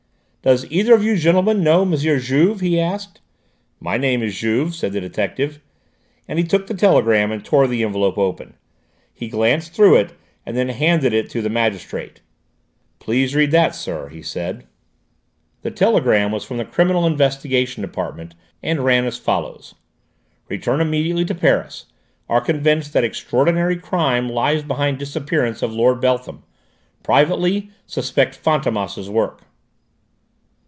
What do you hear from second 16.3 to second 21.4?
was from the Criminal Investigation Department, and ran as follows: "Return immediately to